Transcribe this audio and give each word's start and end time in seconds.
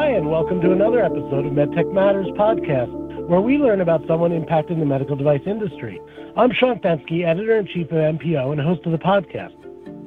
Hi, 0.00 0.12
and 0.12 0.30
welcome 0.30 0.62
to 0.62 0.72
another 0.72 1.04
episode 1.04 1.44
of 1.44 1.52
MedTech 1.52 1.92
Matters 1.92 2.26
podcast, 2.28 2.90
where 3.28 3.42
we 3.42 3.58
learn 3.58 3.82
about 3.82 4.00
someone 4.08 4.30
impacting 4.30 4.78
the 4.78 4.86
medical 4.86 5.14
device 5.14 5.42
industry. 5.44 6.00
I'm 6.38 6.50
Sean 6.54 6.78
Fenske, 6.78 7.22
editor 7.22 7.58
in 7.58 7.66
chief 7.66 7.88
of 7.88 7.98
MPO 7.98 8.50
and 8.50 8.58
host 8.62 8.80
of 8.86 8.92
the 8.92 8.98
podcast. 8.98 9.54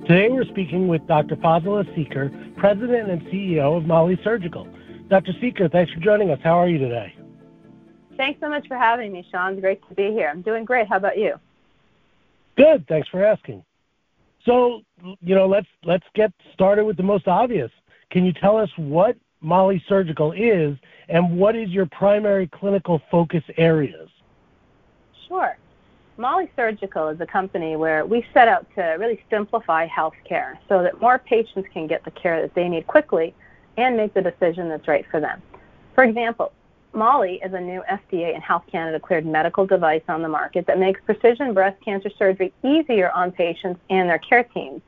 Today 0.07 0.29
we're 0.31 0.45
speaking 0.45 0.87
with 0.87 1.05
Dr. 1.05 1.35
Fazila 1.35 1.85
Seeker, 1.95 2.31
president 2.57 3.11
and 3.11 3.21
CEO 3.27 3.77
of 3.77 3.83
MOLLI 3.83 4.17
Surgical. 4.23 4.67
Dr. 5.09 5.31
Seeker, 5.39 5.69
thanks 5.69 5.93
for 5.93 5.99
joining 5.99 6.31
us. 6.31 6.39
How 6.43 6.57
are 6.57 6.67
you 6.67 6.79
today? 6.79 7.13
Thanks 8.17 8.39
so 8.39 8.49
much 8.49 8.67
for 8.67 8.77
having 8.77 9.11
me, 9.11 9.23
Sean. 9.29 9.51
It's 9.51 9.61
great 9.61 9.87
to 9.89 9.93
be 9.93 10.09
here. 10.11 10.27
I'm 10.27 10.41
doing 10.41 10.65
great. 10.65 10.87
How 10.87 10.97
about 10.97 11.19
you? 11.19 11.35
Good. 12.57 12.87
Thanks 12.87 13.07
for 13.09 13.23
asking. 13.23 13.63
So, 14.43 14.81
you 15.21 15.35
know, 15.35 15.45
let's 15.45 15.69
let's 15.83 16.07
get 16.15 16.33
started 16.51 16.83
with 16.83 16.97
the 16.97 17.03
most 17.03 17.27
obvious. 17.27 17.69
Can 18.09 18.25
you 18.25 18.33
tell 18.33 18.57
us 18.57 18.69
what 18.75 19.17
MOLLI 19.43 19.83
Surgical 19.87 20.31
is, 20.31 20.77
and 21.09 21.37
what 21.37 21.55
is 21.55 21.69
your 21.69 21.85
primary 21.85 22.47
clinical 22.47 23.01
focus 23.11 23.43
areas? 23.57 24.09
Sure. 25.27 25.57
MOLLI 26.17 26.49
Surgical 26.55 27.09
is 27.09 27.19
a 27.19 27.25
company 27.25 27.75
where 27.75 28.05
we 28.05 28.25
set 28.33 28.47
out 28.47 28.65
to 28.75 28.81
really 28.99 29.21
simplify 29.29 29.87
healthcare 29.87 30.57
so 30.69 30.81
that 30.81 31.01
more 31.01 31.19
patients 31.19 31.67
can 31.73 31.87
get 31.87 32.05
the 32.05 32.11
care 32.11 32.41
that 32.41 32.55
they 32.55 32.69
need 32.69 32.87
quickly 32.87 33.35
and 33.77 33.97
make 33.97 34.13
the 34.13 34.21
decision 34.21 34.69
that's 34.69 34.87
right 34.87 35.05
for 35.11 35.19
them. 35.19 35.41
For 35.95 36.03
example, 36.03 36.53
MOLLI 36.93 37.43
is 37.43 37.53
a 37.53 37.59
new 37.59 37.83
FDA 37.89 38.33
and 38.33 38.43
Health 38.43 38.63
Canada 38.71 38.99
cleared 38.99 39.25
medical 39.25 39.65
device 39.65 40.03
on 40.07 40.21
the 40.21 40.29
market 40.29 40.67
that 40.67 40.79
makes 40.79 41.01
precision 41.01 41.53
breast 41.53 41.81
cancer 41.83 42.11
surgery 42.17 42.53
easier 42.63 43.11
on 43.11 43.31
patients 43.31 43.79
and 43.89 44.07
their 44.07 44.19
care 44.19 44.43
teams. 44.43 44.81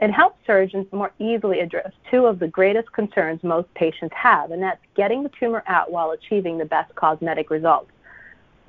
It 0.00 0.10
helps 0.10 0.38
surgeons 0.46 0.86
more 0.92 1.12
easily 1.18 1.60
address 1.60 1.92
two 2.10 2.24
of 2.24 2.38
the 2.38 2.48
greatest 2.48 2.90
concerns 2.92 3.42
most 3.44 3.72
patients 3.74 4.14
have, 4.16 4.50
and 4.50 4.62
that's 4.62 4.80
getting 4.94 5.22
the 5.22 5.30
tumor 5.38 5.62
out 5.66 5.92
while 5.92 6.12
achieving 6.12 6.56
the 6.56 6.64
best 6.64 6.94
cosmetic 6.94 7.50
results. 7.50 7.90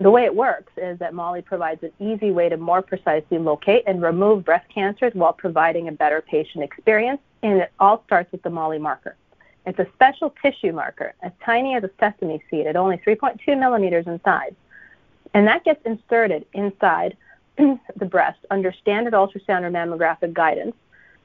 The 0.02 0.11
way 0.11 0.25
it 0.25 0.36
works 0.36 0.73
is 0.75 1.00
that 1.00 1.14
MOLLI 1.14 1.44
provides 1.44 1.83
an 1.83 1.92
easy 2.00 2.31
way 2.31 2.50
to 2.50 2.58
more 2.58 2.81
precisely 2.81 3.38
locate 3.38 3.83
and 3.88 4.02
remove 4.02 4.44
breast 4.44 4.67
cancers 4.73 5.14
while 5.14 5.31
providing 5.31 5.88
a 5.88 5.94
better 5.94 6.22
patient 6.22 6.66
experience, 6.66 7.22
and 7.44 7.61
it 7.61 7.72
all 7.80 8.03
starts 8.05 8.31
with 8.33 8.42
the 8.42 8.50
MOLLI 8.50 8.80
marker. 8.80 9.16
It's 9.66 9.80
a 9.80 9.88
special 9.94 10.33
tissue 10.42 10.73
marker, 10.73 11.14
as 11.22 11.31
tiny 11.45 11.75
as 11.75 11.83
a 11.83 11.92
sesame 12.00 12.44
seed 12.50 12.67
at 12.67 12.75
only 12.75 12.98
3.2 12.98 13.58
millimeters 13.58 14.08
in 14.08 14.20
size. 14.25 14.53
And 15.33 15.48
that 15.48 15.64
gets 15.64 15.86
inserted 15.86 16.45
inside 16.53 17.16
the 17.58 18.05
breast 18.05 18.39
under 18.50 18.73
standard 18.73 19.14
ultrasound 19.14 19.61
or 19.61 19.72
mammographic 19.72 20.33
guidance 20.33 20.75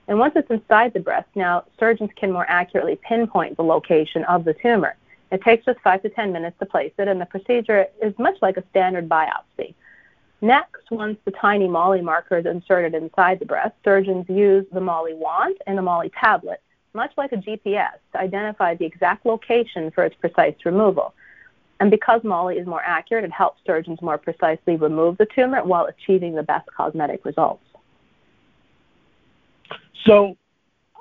and 0.08 0.18
once 0.18 0.34
it's 0.36 0.50
inside 0.50 0.92
the 0.92 1.00
breast, 1.00 1.28
now 1.34 1.64
surgeons 1.78 2.10
can 2.16 2.32
more 2.32 2.46
accurately 2.48 2.98
pinpoint 3.02 3.56
the 3.56 3.64
location 3.64 4.24
of 4.24 4.44
the 4.44 4.54
tumor. 4.54 4.96
It 5.32 5.42
takes 5.42 5.64
just 5.64 5.80
five 5.80 6.02
to 6.02 6.08
10 6.08 6.32
minutes 6.32 6.56
to 6.60 6.66
place 6.66 6.92
it, 6.98 7.08
and 7.08 7.20
the 7.20 7.26
procedure 7.26 7.86
is 8.00 8.16
much 8.18 8.36
like 8.40 8.56
a 8.56 8.64
standard 8.70 9.08
biopsy. 9.08 9.74
Next, 10.40 10.90
once 10.90 11.18
the 11.24 11.32
tiny 11.32 11.66
MOLLI 11.66 12.02
marker 12.02 12.38
is 12.38 12.46
inserted 12.46 12.94
inside 12.94 13.40
the 13.40 13.46
breast, 13.46 13.74
surgeons 13.82 14.26
use 14.28 14.66
the 14.72 14.80
MOLLI 14.80 15.14
wand 15.14 15.56
and 15.66 15.76
the 15.76 15.82
MOLLI 15.82 16.12
tablet, 16.20 16.60
much 16.94 17.12
like 17.16 17.32
a 17.32 17.36
GPS, 17.36 17.98
to 18.12 18.20
identify 18.20 18.74
the 18.74 18.84
exact 18.84 19.26
location 19.26 19.90
for 19.90 20.04
its 20.04 20.14
precise 20.16 20.54
removal. 20.64 21.14
And 21.80 21.90
because 21.90 22.22
MOLLI 22.22 22.58
is 22.60 22.66
more 22.66 22.82
accurate, 22.82 23.24
it 23.24 23.32
helps 23.32 23.60
surgeons 23.66 24.00
more 24.00 24.18
precisely 24.18 24.76
remove 24.76 25.18
the 25.18 25.26
tumor 25.26 25.64
while 25.64 25.86
achieving 25.86 26.34
the 26.34 26.42
best 26.42 26.68
cosmetic 26.74 27.24
results. 27.24 27.64
So, 30.04 30.36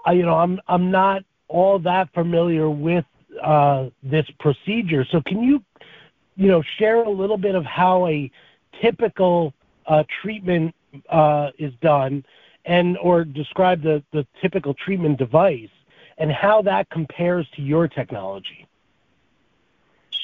I, 0.06 0.14
you 0.14 0.24
know, 0.24 0.36
I'm 0.36 0.60
I'm 0.68 0.92
not 0.92 1.24
all 1.48 1.80
that 1.80 2.14
familiar 2.14 2.70
with 2.70 3.06
uh, 3.42 3.90
this 4.04 4.26
procedure. 4.40 5.06
So, 5.06 5.22
can 5.22 5.42
you, 5.42 5.64
you 6.36 6.48
know, 6.48 6.64
share 6.78 7.04
a 7.04 7.10
little 7.10 7.38
bit 7.38 7.56
of 7.56 7.66
how 7.66 8.08
a 8.08 8.32
typical 8.82 9.54
uh, 9.86 10.04
treatment 10.22 10.74
uh, 11.10 11.52
is 11.58 11.74
done, 11.82 12.26
and 12.66 12.98
or 12.98 13.24
describe 13.24 13.82
the 13.82 14.04
the 14.12 14.26
typical 14.42 14.74
treatment 14.74 15.18
device 15.18 15.70
and 16.18 16.32
how 16.32 16.62
that 16.62 16.90
compares 16.90 17.48
to 17.56 17.62
your 17.62 17.88
technology? 17.88 18.68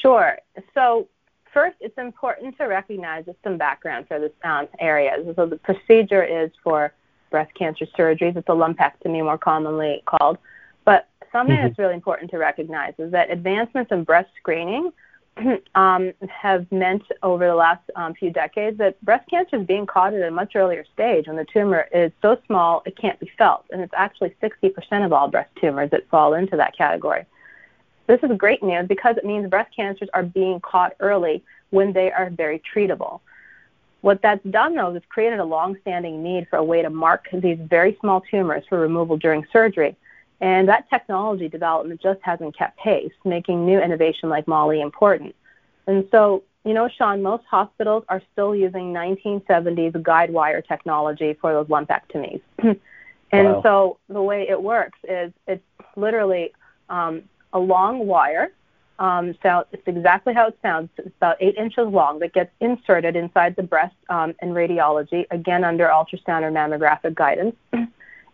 Sure. 0.01 0.37
So 0.73 1.07
first, 1.53 1.77
it's 1.79 1.97
important 1.97 2.57
to 2.57 2.65
recognize 2.65 3.25
just 3.25 3.37
some 3.43 3.57
background 3.57 4.07
for 4.07 4.19
this 4.19 4.31
um, 4.43 4.67
area. 4.79 5.17
So 5.35 5.45
the 5.45 5.57
procedure 5.57 6.23
is 6.23 6.51
for 6.63 6.93
breast 7.31 7.53
cancer 7.55 7.87
surgeries. 7.97 8.35
It's 8.35 8.47
a 8.47 8.51
lumpectomy, 8.51 9.23
more 9.23 9.37
commonly 9.37 10.03
called. 10.05 10.37
But 10.85 11.07
something 11.31 11.55
mm-hmm. 11.55 11.67
that's 11.67 11.79
really 11.79 11.95
important 11.95 12.29
to 12.31 12.37
recognize 12.37 12.93
is 12.99 13.11
that 13.11 13.31
advancements 13.31 13.91
in 13.91 14.03
breast 14.03 14.29
screening 14.37 14.91
um, 15.75 16.11
have 16.29 16.69
meant 16.71 17.03
over 17.23 17.47
the 17.47 17.55
last 17.55 17.81
um, 17.95 18.13
few 18.13 18.29
decades 18.29 18.77
that 18.77 19.01
breast 19.03 19.29
cancer 19.29 19.57
is 19.57 19.65
being 19.65 19.85
caught 19.85 20.13
at 20.13 20.21
a 20.21 20.31
much 20.31 20.55
earlier 20.55 20.85
stage 20.93 21.27
when 21.27 21.37
the 21.37 21.45
tumor 21.45 21.87
is 21.93 22.11
so 22.21 22.37
small 22.47 22.83
it 22.85 22.97
can't 22.97 23.19
be 23.19 23.31
felt. 23.37 23.65
And 23.71 23.81
it's 23.81 23.93
actually 23.95 24.35
60% 24.41 25.05
of 25.05 25.13
all 25.13 25.29
breast 25.29 25.49
tumors 25.59 25.89
that 25.91 26.07
fall 26.09 26.33
into 26.33 26.57
that 26.57 26.77
category. 26.77 27.25
This 28.07 28.19
is 28.23 28.37
great 28.37 28.61
news 28.61 28.87
because 28.87 29.15
it 29.17 29.25
means 29.25 29.49
breast 29.49 29.73
cancers 29.75 30.09
are 30.13 30.23
being 30.23 30.59
caught 30.59 30.93
early 30.99 31.43
when 31.69 31.93
they 31.93 32.11
are 32.11 32.29
very 32.29 32.61
treatable. 32.75 33.21
What 34.01 34.21
that's 34.21 34.43
done, 34.49 34.75
though, 34.75 34.95
is 34.95 35.03
created 35.09 35.39
a 35.39 35.45
long-standing 35.45 36.23
need 36.23 36.47
for 36.49 36.57
a 36.57 36.63
way 36.63 36.81
to 36.81 36.89
mark 36.89 37.27
these 37.31 37.59
very 37.59 37.97
small 38.01 38.21
tumors 38.21 38.63
for 38.67 38.79
removal 38.79 39.15
during 39.17 39.45
surgery. 39.53 39.95
And 40.41 40.67
that 40.69 40.89
technology 40.89 41.47
development 41.47 42.01
just 42.01 42.19
hasn't 42.23 42.57
kept 42.57 42.79
pace, 42.79 43.11
making 43.23 43.63
new 43.65 43.79
innovation 43.79 44.27
like 44.27 44.47
MOLLI 44.47 44.81
important. 44.81 45.35
And 45.85 46.07
so, 46.09 46.43
you 46.65 46.73
know, 46.73 46.89
Sean, 46.89 47.21
most 47.21 47.43
hospitals 47.49 48.03
are 48.09 48.23
still 48.31 48.55
using 48.55 48.91
1970s 48.91 50.01
guide 50.01 50.31
wire 50.31 50.61
technology 50.61 51.37
for 51.39 51.53
those 51.53 51.67
lumpectomies. 51.67 52.41
and 52.59 52.77
wow. 53.31 53.61
so 53.61 53.97
the 54.09 54.21
way 54.21 54.47
it 54.49 54.61
works 54.61 54.97
is 55.07 55.31
it's 55.47 55.63
literally 55.95 56.53
um, 56.89 57.21
a 57.53 57.59
long 57.59 58.07
wire 58.07 58.51
um, 58.99 59.35
so 59.41 59.65
it's 59.71 59.87
exactly 59.87 60.33
how 60.33 60.47
it 60.47 60.57
sounds. 60.61 60.89
It's 60.97 61.15
about 61.17 61.37
eight 61.39 61.55
inches 61.55 61.87
long 61.87 62.19
that 62.19 62.33
gets 62.33 62.51
inserted 62.59 63.15
inside 63.15 63.55
the 63.55 63.63
breast 63.63 63.95
um, 64.09 64.35
in 64.41 64.49
radiology, 64.49 65.25
again 65.31 65.63
under 65.63 65.87
ultrasound 65.87 66.43
or 66.43 66.51
mammographic 66.51 67.15
guidance. 67.15 67.55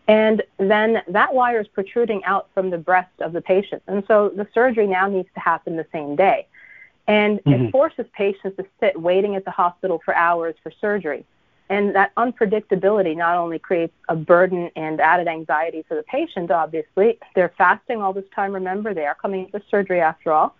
And 0.07 0.41
then 0.57 1.01
that 1.09 1.34
wire 1.34 1.59
is 1.59 1.68
protruding 1.68 2.23
out 2.23 2.47
from 2.53 2.69
the 2.69 2.78
breast 2.78 3.12
of 3.19 3.34
the 3.34 3.41
patient. 3.41 3.84
And 3.88 4.03
so 4.07 4.29
the 4.29 4.47
surgery 4.53 4.88
now 4.88 5.09
needs 5.09 5.28
to 5.34 5.40
happen 5.41 5.75
the 5.75 5.85
same 5.91 6.16
day. 6.16 6.47
And 7.07 7.39
mm-hmm. 7.39 7.66
it 7.66 7.72
forces 7.72 8.06
patients 8.13 8.56
to 8.57 8.66
sit 8.79 9.00
waiting 9.00 9.35
at 9.35 9.44
the 9.44 9.51
hospital 9.51 10.01
for 10.03 10.16
hours 10.16 10.56
for 10.63 10.72
surgery. 10.79 11.25
And 11.70 11.94
that 11.96 12.16
unpredictability 12.16 13.16
not 13.18 13.36
only 13.36 13.60
creates 13.60 13.94
a 14.08 14.16
burden 14.16 14.72
and 14.76 15.02
added 15.02 15.28
anxiety 15.28 15.84
for 15.88 15.96
the 15.96 16.04
patient, 16.04 16.50
obviously, 16.50 17.20
they're 17.36 17.54
fasting 17.58 18.02
all 18.02 18.14
this 18.14 18.26
time. 18.34 18.54
Remember, 18.54 18.94
they 18.94 19.06
are 19.06 19.16
coming 19.16 19.46
into 19.46 19.62
surgery 19.70 20.02
after 20.02 20.32
all. 20.32 20.56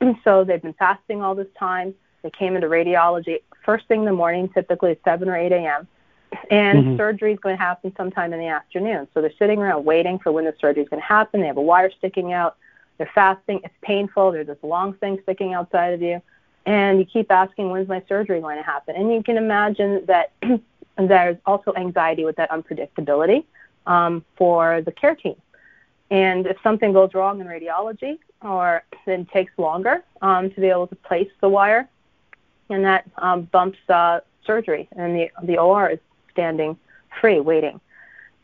So 0.24 0.42
they've 0.42 0.60
been 0.60 0.72
fasting 0.74 1.22
all 1.22 1.36
this 1.36 1.46
time. 1.56 1.94
They 2.22 2.30
came 2.30 2.56
into 2.56 2.66
radiology 2.68 3.38
first 3.64 3.86
thing 3.88 4.00
in 4.00 4.06
the 4.06 4.12
morning, 4.12 4.48
typically 4.48 4.92
at 4.92 4.98
7 5.04 5.28
or 5.28 5.36
8 5.36 5.52
a.m. 5.52 5.88
And 6.50 6.78
mm-hmm. 6.78 6.96
surgery 6.96 7.32
is 7.32 7.38
going 7.40 7.56
to 7.56 7.62
happen 7.62 7.92
sometime 7.96 8.32
in 8.32 8.38
the 8.38 8.46
afternoon. 8.46 9.06
So 9.12 9.20
they're 9.20 9.32
sitting 9.38 9.58
around 9.58 9.84
waiting 9.84 10.18
for 10.18 10.32
when 10.32 10.44
the 10.44 10.54
surgery 10.60 10.82
is 10.82 10.88
going 10.88 11.00
to 11.00 11.06
happen. 11.06 11.40
They 11.40 11.46
have 11.46 11.56
a 11.56 11.62
wire 11.62 11.90
sticking 11.98 12.32
out. 12.32 12.56
They're 12.98 13.10
fasting. 13.14 13.60
It's 13.64 13.74
painful. 13.82 14.32
There's 14.32 14.46
this 14.46 14.58
long 14.62 14.94
thing 14.94 15.18
sticking 15.22 15.54
outside 15.54 15.94
of 15.94 16.02
you 16.02 16.22
and 16.66 16.98
you 16.98 17.04
keep 17.04 17.30
asking 17.30 17.70
when's 17.70 17.88
my 17.88 18.02
surgery 18.08 18.40
going 18.40 18.56
to 18.56 18.62
happen? 18.62 18.96
And 18.96 19.12
you 19.12 19.22
can 19.22 19.36
imagine 19.36 20.04
that 20.06 20.32
there's 20.98 21.36
also 21.46 21.72
anxiety 21.74 22.24
with 22.24 22.36
that 22.36 22.50
unpredictability 22.50 23.44
um, 23.86 24.24
for 24.36 24.80
the 24.82 24.92
care 24.92 25.14
team. 25.14 25.36
And 26.10 26.46
if 26.46 26.58
something 26.62 26.92
goes 26.92 27.14
wrong 27.14 27.40
in 27.40 27.46
radiology 27.46 28.18
or 28.42 28.82
it 29.06 29.28
takes 29.30 29.52
longer 29.58 30.04
um, 30.20 30.50
to 30.50 30.60
be 30.60 30.66
able 30.66 30.86
to 30.88 30.96
place 30.96 31.30
the 31.40 31.48
wire 31.48 31.88
and 32.68 32.84
that 32.84 33.10
um, 33.18 33.42
bumps 33.44 33.78
uh, 33.88 34.20
surgery 34.46 34.88
and 34.96 35.16
the, 35.16 35.30
the 35.42 35.58
or 35.58 35.90
is 35.90 35.98
standing 36.30 36.76
free 37.20 37.40
waiting. 37.40 37.80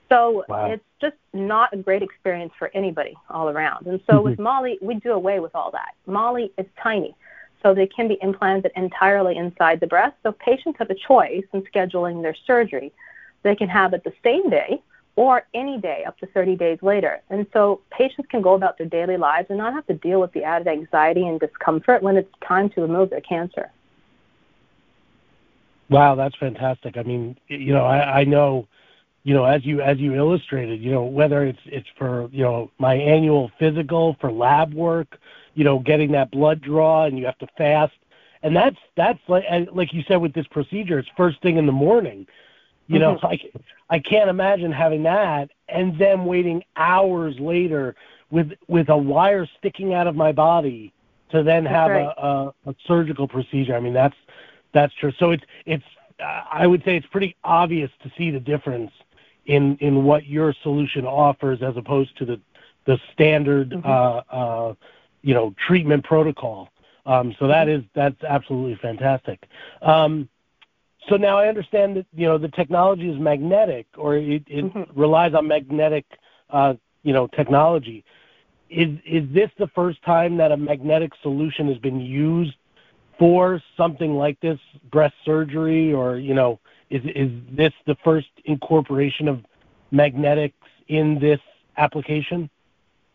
So 0.09 0.45
wow. 0.49 0.71
it's 0.71 0.85
just 1.01 1.17
not 1.35 1.75
a 1.75 1.77
great 1.77 2.03
experience 2.03 2.53
for 2.59 2.71
anybody 2.73 3.15
all 3.29 3.51
around. 3.51 3.87
And 3.87 4.01
so 4.07 4.15
mm-hmm. 4.15 4.25
with 4.25 4.39
MOLLI 4.39 4.79
we 4.81 4.95
do 4.95 5.13
away 5.13 5.39
with 5.39 5.55
all 5.55 5.71
that. 5.73 5.95
MOLLI 6.07 6.51
is 6.57 6.67
tiny 6.83 7.15
so 7.63 7.75
they 7.75 7.87
can 7.87 8.09
be 8.09 8.19
implanted 8.23 8.73
entirely 8.77 9.37
inside 9.37 9.81
the 9.81 9.87
breast. 9.87 10.17
So 10.23 10.33
patients 10.33 10.79
have 10.79 10.91
a 10.91 10.95
choice 10.95 11.45
in 11.53 11.63
scheduling 11.63 12.23
their 12.23 12.37
surgery. 12.47 12.93
They 13.43 13.55
can 13.55 13.69
have 13.69 13.93
it 13.95 14.05
the 14.05 14.13
same 14.23 14.49
day 14.51 14.83
or 15.17 15.47
any 15.53 15.79
day 15.79 16.05
up 16.07 16.17
to 16.19 16.27
30 16.27 16.55
days 16.55 16.79
later. 16.81 17.21
And 17.29 17.47
so 17.53 17.81
patients 17.91 18.29
can 18.31 18.41
go 18.41 18.55
about 18.55 18.79
their 18.79 18.87
daily 18.87 19.17
lives 19.17 19.47
and 19.49 19.59
not 19.59 19.73
have 19.73 19.87
to 19.89 19.95
deal 19.95 20.21
with 20.21 20.33
the 20.33 20.45
added 20.45 20.69
anxiety 20.69 21.27
and 21.27 21.41
discomfort 21.41 22.03
when 22.03 22.17
it's 22.17 22.33
time 22.47 22.71
to 22.71 22.83
remove 22.83 23.11
their 23.11 23.21
cancer. 23.21 23.73
Wow, 25.91 26.15
that's 26.15 26.37
fantastic. 26.37 26.97
I 26.97 27.03
mean, 27.03 27.37
you 27.49 27.73
know, 27.73 27.85
I, 27.85 28.21
I 28.21 28.25
know, 28.25 28.69
you 29.25 29.35
know, 29.35 29.45
as 29.45 29.65
you 29.65 29.81
as 29.81 29.99
you 29.99 30.15
illustrated, 30.15 30.81
you 30.81 30.93
know, 30.93 31.05
whether 31.05 31.45
it's 31.45 31.59
it's 31.65 31.89
for 31.97 32.29
you 32.31 32.45
know 32.45 32.71
my 32.79 32.95
annual 32.95 33.51
physical 33.59 34.17
for 34.21 34.31
lab 34.31 34.73
work, 34.73 35.19
you 35.59 35.65
know, 35.65 35.81
getting 35.81 36.13
that 36.13 36.31
blood 36.31 36.61
draw, 36.61 37.05
and 37.05 37.19
you 37.19 37.27
have 37.27 37.37
to 37.39 37.49
fast, 37.59 37.93
and 38.45 38.55
that's 38.55 38.77
that's 38.97 39.19
like 39.27 39.43
like 39.73 39.93
you 39.93 40.05
said 40.07 40.19
with 40.19 40.33
this 40.33 40.47
procedure, 40.47 41.01
it's 41.01 41.09
first 41.17 41.43
thing 41.43 41.57
in 41.57 41.67
the 41.67 41.73
morning. 41.73 42.29
You 42.87 43.01
know, 43.01 43.17
mm-hmm. 43.17 43.27
like 43.31 43.53
I 43.91 43.99
can't 43.99 44.31
imagine 44.31 44.71
having 44.71 45.03
that 45.03 45.51
and 45.69 45.99
then 45.99 46.27
waiting 46.27 46.63
hours 46.77 47.41
later 47.41 47.97
with 48.31 48.53
with 48.69 48.89
a 48.89 48.97
wire 48.97 49.49
sticking 49.59 49.95
out 49.95 50.07
of 50.07 50.15
my 50.15 50.31
body 50.31 50.93
to 51.31 51.43
then 51.43 51.65
that's 51.65 51.75
have 51.75 51.91
right. 51.91 52.15
a, 52.17 52.25
a, 52.25 52.55
a 52.67 52.75
surgical 52.87 53.27
procedure. 53.27 53.75
I 53.75 53.81
mean, 53.81 53.95
that's 53.95 54.17
that's 54.73 54.95
true. 54.95 55.13
So 55.19 55.33
it's 55.33 55.45
it's 55.67 55.85
I 56.21 56.69
would 56.69 56.85
say 56.85 56.97
it's 56.97 57.07
pretty 57.09 57.35
obvious 57.43 57.91
to 58.05 58.13
see 58.17 58.31
the 58.31 58.39
difference 58.39 58.93
in 59.47 59.77
in 59.79 60.05
what 60.05 60.25
your 60.25 60.55
solution 60.63 61.05
offers 61.05 61.63
as 61.63 61.77
opposed 61.77 62.17
to 62.19 62.25
the 62.25 62.41
the 62.85 63.01
standard 63.13 63.71
mm-hmm. 63.71 63.87
uh, 63.87 64.23
uh, 64.31 64.75
you 65.23 65.35
know 65.35 65.55
treatment 65.67 66.05
protocol. 66.05 66.71
Um, 67.07 67.35
so 67.39 67.47
that 67.49 67.69
mm-hmm. 67.69 67.87
that's 67.95 68.23
absolutely 68.23 68.79
fantastic. 68.81 69.49
Um, 69.83 70.29
so 71.09 71.17
now 71.17 71.39
I 71.39 71.49
understand 71.49 71.97
that 71.97 72.07
you 72.15 72.27
know 72.27 72.39
the 72.39 72.49
technology 72.49 73.09
is 73.09 73.19
magnetic, 73.19 73.87
or 73.97 74.17
it, 74.17 74.43
it 74.47 74.65
mm-hmm. 74.65 74.99
relies 74.99 75.35
on 75.35 75.49
magnetic, 75.49 76.05
uh, 76.51 76.75
you 77.03 77.13
know, 77.13 77.27
technology. 77.29 78.05
Is 78.71 78.99
is 79.07 79.25
this 79.33 79.51
the 79.59 79.69
first 79.69 80.03
time 80.03 80.37
that 80.37 80.53
a 80.53 80.57
magnetic 80.57 81.13
solution 81.23 81.69
has 81.69 81.79
been 81.79 82.01
used 82.01 82.55
for 83.19 83.61
something 83.77 84.15
like 84.15 84.39
this, 84.41 84.59
breast 84.91 85.15
surgery, 85.25 85.93
or 85.93 86.19
you 86.19 86.35
know, 86.35 86.61
is 86.91 87.03
is 87.15 87.31
this 87.51 87.73
the 87.87 87.97
first 88.05 88.29
incorporation 88.45 89.29
of 89.29 89.41
magnetics 89.91 90.57
in 90.89 91.19
this 91.19 91.41
application? 91.79 92.51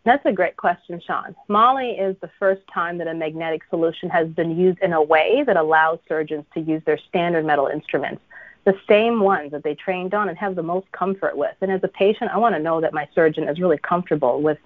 That's 0.05 0.25
a 0.25 0.33
great 0.33 0.57
question, 0.57 1.01
Sean. 1.05 1.33
MOLLI 1.47 1.91
is 1.97 2.17
the 2.19 2.29
first 2.37 2.61
time 2.73 2.97
that 2.97 3.07
a 3.07 3.13
magnetic 3.13 3.61
solution 3.69 4.09
has 4.09 4.27
been 4.27 4.57
used 4.57 4.79
in 4.79 4.91
a 4.91 5.01
way 5.01 5.43
that 5.47 5.55
allows 5.55 5.99
surgeons 6.09 6.43
to 6.55 6.59
use 6.59 6.81
their 6.85 6.97
standard 6.97 7.45
metal 7.45 7.67
instruments, 7.67 8.21
the 8.65 8.77
same 8.87 9.21
ones 9.21 9.51
that 9.51 9.63
they 9.63 9.75
trained 9.75 10.13
on 10.13 10.27
and 10.27 10.37
have 10.37 10.55
the 10.55 10.63
most 10.63 10.91
comfort 10.91 11.37
with. 11.37 11.55
And 11.61 11.71
as 11.71 11.81
a 11.83 11.87
patient, 11.87 12.31
I 12.33 12.37
want 12.37 12.53
to 12.53 12.61
know 12.61 12.81
that 12.81 12.93
my 12.93 13.07
surgeon 13.15 13.47
is 13.47 13.61
really 13.61 13.77
comfortable 13.77 14.41
with 14.41 14.57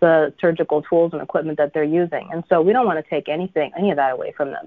the 0.00 0.32
surgical 0.40 0.80
tools 0.80 1.12
and 1.12 1.20
equipment 1.20 1.58
that 1.58 1.74
they're 1.74 1.84
using. 1.84 2.28
And 2.32 2.42
so 2.48 2.62
we 2.62 2.72
don't 2.72 2.86
want 2.86 3.02
to 3.02 3.10
take 3.10 3.28
anything, 3.28 3.72
any 3.76 3.90
of 3.90 3.96
that 3.96 4.12
away 4.12 4.32
from 4.32 4.50
them. 4.50 4.66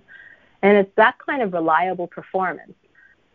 And 0.62 0.78
it's 0.78 0.92
that 0.96 1.16
kind 1.26 1.42
of 1.42 1.54
reliable 1.54 2.08
performance 2.08 2.74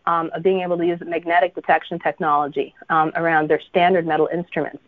um, 0.07 0.31
of 0.33 0.45
being 0.45 0.61
able 0.61 0.77
to 0.77 0.87
use 0.87 1.01
magnetic 1.05 1.57
detection 1.57 1.99
technology 1.99 2.73
um, 2.89 3.11
around 3.17 3.49
their 3.51 3.61
standard 3.61 4.07
metal 4.07 4.29
instruments 4.33 4.83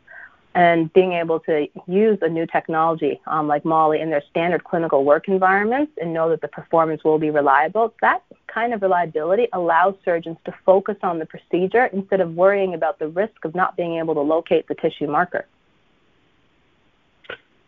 and 0.57 0.91
being 0.95 1.13
able 1.13 1.39
to 1.39 1.69
use 1.87 2.19
a 2.23 2.29
new 2.29 2.47
technology 2.47 3.21
um, 3.27 3.47
like 3.47 3.63
MOLLI 3.65 4.01
in 4.01 4.09
their 4.09 4.23
standard 4.31 4.65
clinical 4.65 5.05
work 5.05 5.29
environments 5.29 5.93
and 6.01 6.15
know 6.15 6.31
that 6.31 6.41
the 6.41 6.49
performance 6.49 7.05
will 7.05 7.19
be 7.19 7.29
reliable, 7.29 7.93
that 8.01 8.23
kind 8.47 8.73
of 8.73 8.81
reliability 8.81 9.49
allows 9.53 9.95
surgeons 10.03 10.39
to 10.47 10.55
focus 10.65 10.97
on 11.03 11.19
the 11.19 11.27
procedure 11.27 11.87
instead 11.93 12.23
of 12.23 12.35
worrying 12.35 12.73
about 12.73 12.99
the 12.99 13.07
risk 13.09 13.45
of 13.45 13.55
not 13.55 13.77
being 13.77 13.99
able 13.99 14.15
to 14.15 14.21
locate 14.23 14.67
the 14.67 14.75
tissue 14.77 15.07
marker. 15.07 15.45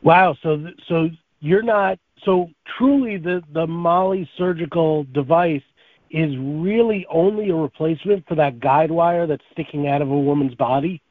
Wow, 0.03 0.35
so 0.43 0.69
so 0.89 1.11
you're 1.41 1.63
not 1.63 1.99
so 2.25 2.49
truly 2.79 3.19
the 3.19 3.43
the 3.53 3.67
MOLLI 3.67 4.27
surgical 4.39 5.05
device 5.13 5.63
is 6.11 6.35
really 6.39 7.05
only 7.11 7.51
a 7.51 7.55
replacement 7.55 8.27
for 8.27 8.35
that 8.37 8.61
guide 8.61 8.91
wire 8.91 9.27
that's 9.27 9.45
sticking 9.53 9.89
out 9.89 10.01
of 10.01 10.09
a 10.09 10.19
woman's 10.19 10.55
body? 10.55 11.03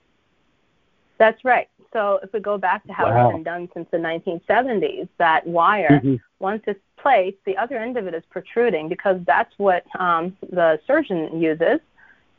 That's 1.17 1.43
right. 1.43 1.67
So 1.93 2.19
if 2.21 2.31
we 2.33 2.39
go 2.39 2.57
back 2.57 2.85
to 2.87 2.93
how 2.93 3.05
wow. 3.05 3.29
it's 3.29 3.35
been 3.35 3.43
done 3.43 3.69
since 3.73 3.87
the 3.91 3.97
1970s, 3.97 5.07
that 5.17 5.47
wire, 5.47 6.01
mm-hmm. 6.03 6.15
once 6.39 6.63
it's 6.67 6.79
placed, 6.97 7.37
the 7.45 7.57
other 7.57 7.77
end 7.77 7.97
of 7.97 8.07
it 8.07 8.13
is 8.13 8.23
protruding 8.29 8.89
because 8.89 9.19
that's 9.25 9.53
what 9.57 9.85
um, 9.99 10.35
the 10.51 10.79
surgeon 10.85 11.41
uses 11.41 11.79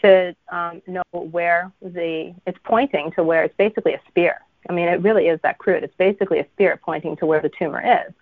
to 0.02 0.34
um, 0.50 0.80
know 0.86 1.02
where 1.12 1.72
the 1.82 2.34
it's 2.46 2.58
pointing 2.64 3.10
to 3.12 3.22
where 3.25 3.44
it's 3.44 3.56
basically 3.56 3.94
a 3.94 4.00
spear. 4.08 4.40
I 4.69 4.72
mean, 4.72 4.88
it 4.88 5.00
really 5.00 5.28
is 5.28 5.40
that 5.42 5.58
crude. 5.58 5.82
It's 5.82 5.96
basically 5.96 6.40
a 6.40 6.46
spear 6.54 6.78
pointing 6.82 7.16
to 7.16 7.26
where 7.26 7.40
the 7.40 7.48
tumor 7.48 7.82
is, 7.84 8.12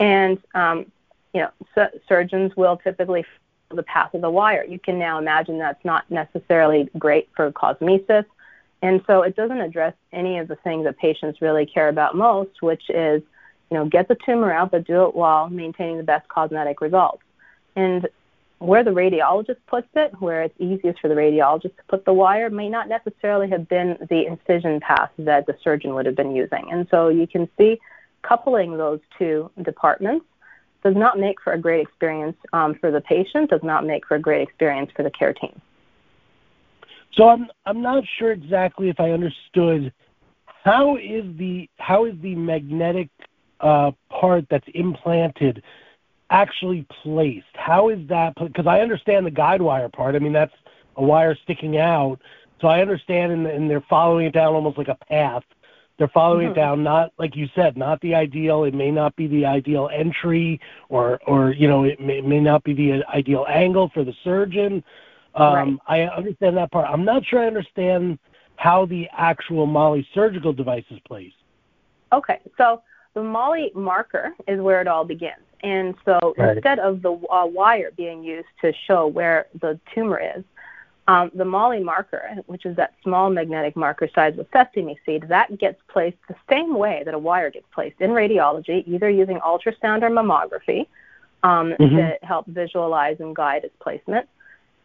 and 0.00 0.38
um, 0.54 0.90
you 1.34 1.42
know, 1.42 1.50
su- 1.74 2.00
surgeons 2.08 2.56
will 2.56 2.78
typically 2.78 3.22
follow 3.22 3.76
the 3.76 3.82
path 3.84 4.14
of 4.14 4.22
the 4.22 4.30
wire. 4.30 4.64
You 4.64 4.80
can 4.80 4.98
now 4.98 5.18
imagine 5.18 5.58
that's 5.58 5.84
not 5.84 6.10
necessarily 6.10 6.88
great 6.98 7.28
for 7.36 7.52
cosmesis 7.52 8.24
and 8.82 9.02
so 9.06 9.22
it 9.22 9.36
doesn't 9.36 9.60
address 9.60 9.94
any 10.12 10.38
of 10.38 10.48
the 10.48 10.56
things 10.56 10.84
that 10.84 10.98
patients 10.98 11.42
really 11.42 11.66
care 11.66 11.88
about 11.88 12.16
most, 12.16 12.62
which 12.62 12.88
is, 12.88 13.22
you 13.70 13.76
know, 13.76 13.84
get 13.84 14.08
the 14.08 14.16
tumor 14.26 14.52
out, 14.52 14.70
but 14.70 14.86
do 14.86 15.04
it 15.04 15.14
while 15.14 15.48
maintaining 15.50 15.98
the 15.98 16.02
best 16.02 16.26
cosmetic 16.28 16.80
results. 16.80 17.22
And 17.76 18.08
where 18.58 18.84
the 18.84 18.90
radiologist 18.90 19.56
puts 19.66 19.88
it, 19.94 20.12
where 20.20 20.42
it's 20.42 20.54
easiest 20.58 21.00
for 21.00 21.08
the 21.08 21.14
radiologist 21.14 21.76
to 21.76 21.82
put 21.88 22.04
the 22.04 22.12
wire, 22.12 22.50
may 22.50 22.68
not 22.68 22.88
necessarily 22.88 23.48
have 23.50 23.68
been 23.68 23.96
the 24.08 24.26
incision 24.26 24.80
path 24.80 25.10
that 25.18 25.46
the 25.46 25.56
surgeon 25.62 25.94
would 25.94 26.06
have 26.06 26.16
been 26.16 26.34
using. 26.34 26.70
And 26.70 26.86
so 26.90 27.08
you 27.08 27.26
can 27.26 27.48
see 27.56 27.80
coupling 28.22 28.76
those 28.76 29.00
two 29.18 29.50
departments 29.62 30.26
does 30.82 30.94
not 30.96 31.18
make 31.18 31.40
for 31.40 31.52
a 31.52 31.58
great 31.58 31.82
experience 31.82 32.36
um, 32.52 32.74
for 32.74 32.90
the 32.90 33.00
patient, 33.00 33.50
does 33.50 33.62
not 33.62 33.86
make 33.86 34.06
for 34.06 34.14
a 34.14 34.20
great 34.20 34.42
experience 34.42 34.90
for 34.94 35.02
the 35.02 35.10
care 35.10 35.32
team. 35.32 35.60
So 37.12 37.28
I'm 37.28 37.48
I'm 37.66 37.82
not 37.82 38.04
sure 38.18 38.32
exactly 38.32 38.88
if 38.88 39.00
I 39.00 39.10
understood 39.10 39.92
how 40.46 40.96
is 40.96 41.24
the 41.36 41.68
how 41.78 42.04
is 42.04 42.14
the 42.22 42.34
magnetic 42.34 43.08
uh, 43.60 43.92
part 44.08 44.46
that's 44.50 44.66
implanted 44.74 45.62
actually 46.30 46.86
placed? 47.02 47.46
How 47.54 47.88
is 47.88 48.06
that? 48.08 48.34
Because 48.36 48.66
I 48.66 48.80
understand 48.80 49.26
the 49.26 49.30
guide 49.30 49.62
wire 49.62 49.88
part. 49.88 50.14
I 50.14 50.18
mean 50.18 50.32
that's 50.32 50.54
a 50.96 51.02
wire 51.02 51.36
sticking 51.42 51.78
out. 51.78 52.20
So 52.60 52.68
I 52.68 52.82
understand, 52.82 53.32
and, 53.32 53.46
and 53.46 53.70
they're 53.70 53.84
following 53.88 54.26
it 54.26 54.34
down 54.34 54.54
almost 54.54 54.76
like 54.76 54.88
a 54.88 54.98
path. 55.08 55.42
They're 55.98 56.08
following 56.08 56.48
mm-hmm. 56.48 56.58
it 56.58 56.62
down, 56.62 56.82
not 56.82 57.12
like 57.18 57.36
you 57.36 57.46
said, 57.54 57.76
not 57.76 58.00
the 58.00 58.14
ideal. 58.14 58.64
It 58.64 58.74
may 58.74 58.90
not 58.90 59.14
be 59.16 59.26
the 59.26 59.44
ideal 59.44 59.90
entry, 59.92 60.60
or 60.88 61.20
or 61.26 61.52
you 61.52 61.68
know, 61.68 61.84
it 61.84 62.00
may, 62.00 62.18
it 62.18 62.26
may 62.26 62.40
not 62.40 62.64
be 62.64 62.72
the 62.72 63.04
ideal 63.14 63.44
angle 63.48 63.90
for 63.92 64.04
the 64.04 64.14
surgeon. 64.24 64.82
Um, 65.34 65.80
right. 65.88 66.08
I 66.08 66.14
understand 66.16 66.56
that 66.56 66.70
part. 66.72 66.88
I'm 66.88 67.04
not 67.04 67.24
sure 67.24 67.40
I 67.40 67.46
understand 67.46 68.18
how 68.56 68.84
the 68.86 69.08
actual 69.16 69.66
MOLLI 69.66 70.06
surgical 70.12 70.52
device 70.52 70.84
is 70.90 70.98
placed. 71.06 71.36
Okay, 72.12 72.40
so 72.58 72.82
the 73.14 73.22
MOLLI 73.22 73.72
marker 73.74 74.34
is 74.46 74.60
where 74.60 74.80
it 74.80 74.88
all 74.88 75.04
begins. 75.04 75.42
And 75.62 75.94
so 76.04 76.34
right. 76.36 76.56
instead 76.56 76.78
of 76.78 77.02
the 77.02 77.12
uh, 77.12 77.46
wire 77.46 77.90
being 77.96 78.22
used 78.22 78.48
to 78.62 78.72
show 78.86 79.06
where 79.06 79.46
the 79.60 79.78
tumor 79.94 80.20
is, 80.36 80.44
um, 81.08 81.30
the 81.34 81.44
MOLLI 81.44 81.82
marker, 81.82 82.36
which 82.46 82.66
is 82.66 82.76
that 82.76 82.94
small 83.02 83.30
magnetic 83.30 83.76
marker 83.76 84.08
size 84.14 84.38
of 84.38 84.46
sesame 84.52 84.98
seed, 85.04 85.24
that 85.28 85.58
gets 85.58 85.80
placed 85.88 86.18
the 86.28 86.36
same 86.48 86.76
way 86.76 87.02
that 87.04 87.14
a 87.14 87.18
wire 87.18 87.50
gets 87.50 87.66
placed 87.72 88.00
in 88.00 88.10
radiology, 88.10 88.86
either 88.86 89.10
using 89.10 89.38
ultrasound 89.40 90.02
or 90.02 90.10
mammography 90.10 90.86
um, 91.42 91.72
mm-hmm. 91.80 91.96
to 91.96 92.18
help 92.22 92.46
visualize 92.46 93.16
and 93.20 93.34
guide 93.34 93.64
its 93.64 93.74
placement. 93.80 94.28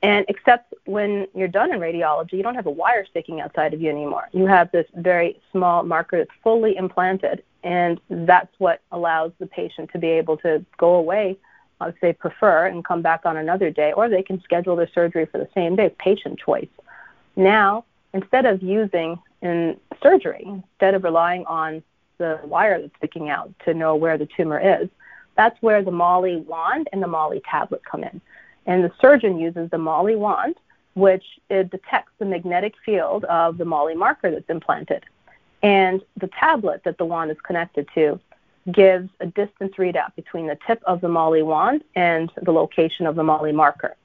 And 0.05 0.23
except 0.29 0.71
when 0.85 1.25
you're 1.33 1.47
done 1.47 1.73
in 1.73 1.79
radiology, 1.79 2.33
you 2.33 2.43
don't 2.43 2.53
have 2.53 2.67
a 2.67 2.71
wire 2.71 3.07
sticking 3.09 3.41
outside 3.41 3.73
of 3.73 3.81
you 3.81 3.89
anymore. 3.89 4.29
You 4.33 4.45
have 4.45 4.71
this 4.71 4.85
very 4.93 5.41
small 5.51 5.81
marker 5.81 6.19
that's 6.19 6.29
fully 6.43 6.77
implanted, 6.77 7.41
and 7.63 7.99
that's 8.07 8.53
what 8.59 8.81
allows 8.91 9.31
the 9.39 9.47
patient 9.47 9.89
to 9.93 9.97
be 9.97 10.09
able 10.09 10.37
to 10.37 10.63
go 10.77 10.93
away 10.93 11.39
uh, 11.81 11.85
if 11.85 11.95
they 12.01 12.13
prefer 12.13 12.67
and 12.67 12.85
come 12.85 13.01
back 13.01 13.21
on 13.25 13.35
another 13.37 13.71
day, 13.71 13.93
or 13.93 14.07
they 14.07 14.21
can 14.21 14.39
schedule 14.43 14.75
their 14.75 14.91
surgery 14.93 15.25
for 15.25 15.39
the 15.39 15.49
same 15.55 15.75
day, 15.75 15.89
patient 15.97 16.37
choice. 16.37 16.69
Now, 17.35 17.83
instead 18.13 18.45
of 18.45 18.61
using 18.61 19.17
in 19.41 19.75
surgery, 20.03 20.43
instead 20.45 20.93
of 20.93 21.03
relying 21.03 21.47
on 21.47 21.81
the 22.19 22.39
wire 22.43 22.79
that's 22.79 22.93
sticking 22.97 23.31
out 23.31 23.51
to 23.65 23.73
know 23.73 23.95
where 23.95 24.19
the 24.19 24.27
tumor 24.37 24.59
is, 24.59 24.87
that's 25.35 25.59
where 25.63 25.81
the 25.81 25.89
MOLLI 25.89 26.45
wand 26.45 26.89
and 26.93 27.01
the 27.01 27.07
MOLLI 27.07 27.41
tablet 27.49 27.81
come 27.83 28.03
in. 28.03 28.21
And 28.65 28.83
the 28.83 28.91
surgeon 28.99 29.37
uses 29.39 29.69
the 29.69 29.77
MOLLI 29.77 30.15
wand, 30.15 30.55
which 30.93 31.25
it 31.49 31.69
detects 31.69 32.11
the 32.19 32.25
magnetic 32.25 32.73
field 32.85 33.25
of 33.25 33.57
the 33.57 33.65
MOLLI 33.65 33.95
marker 33.95 34.31
that's 34.31 34.49
implanted. 34.49 35.03
And 35.61 36.01
the 36.17 36.29
tablet 36.39 36.83
that 36.85 36.97
the 36.97 37.05
wand 37.05 37.31
is 37.31 37.37
connected 37.41 37.87
to 37.95 38.19
gives 38.71 39.09
a 39.19 39.27
distance 39.27 39.73
readout 39.77 40.15
between 40.15 40.47
the 40.47 40.57
tip 40.65 40.81
of 40.85 41.01
the 41.01 41.07
MOLLI 41.07 41.43
wand 41.43 41.83
and 41.95 42.31
the 42.41 42.51
location 42.51 43.05
of 43.05 43.15
the 43.15 43.23
MOLLI 43.23 43.53
marker. 43.53 43.95